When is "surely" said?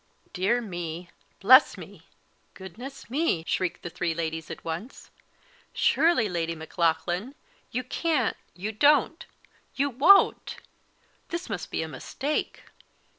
5.73-6.27